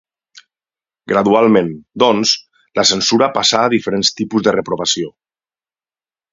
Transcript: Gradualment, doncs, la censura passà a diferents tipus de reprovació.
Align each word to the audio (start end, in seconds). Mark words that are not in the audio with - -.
Gradualment, 1.11 1.69
doncs, 2.05 2.33
la 2.81 2.87
censura 2.93 3.29
passà 3.37 3.63
a 3.67 3.71
diferents 3.77 4.13
tipus 4.23 4.49
de 4.51 4.59
reprovació. 4.59 5.17